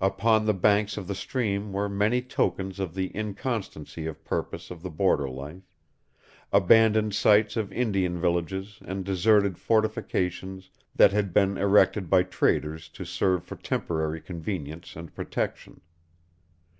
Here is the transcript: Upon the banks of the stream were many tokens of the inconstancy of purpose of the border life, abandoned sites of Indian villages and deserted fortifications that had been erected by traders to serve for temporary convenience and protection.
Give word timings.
Upon 0.00 0.46
the 0.46 0.54
banks 0.54 0.96
of 0.96 1.08
the 1.08 1.16
stream 1.16 1.72
were 1.72 1.88
many 1.88 2.22
tokens 2.22 2.78
of 2.78 2.94
the 2.94 3.08
inconstancy 3.12 4.06
of 4.06 4.22
purpose 4.24 4.70
of 4.70 4.82
the 4.82 4.88
border 4.88 5.28
life, 5.28 5.64
abandoned 6.52 7.12
sites 7.16 7.56
of 7.56 7.72
Indian 7.72 8.20
villages 8.20 8.78
and 8.84 9.04
deserted 9.04 9.58
fortifications 9.58 10.70
that 10.94 11.10
had 11.10 11.32
been 11.32 11.56
erected 11.58 12.08
by 12.08 12.22
traders 12.22 12.88
to 12.90 13.04
serve 13.04 13.42
for 13.42 13.56
temporary 13.56 14.20
convenience 14.20 14.94
and 14.94 15.12
protection. 15.12 15.80